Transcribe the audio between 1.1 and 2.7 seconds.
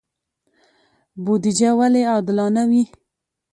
بودجه ولې عادلانه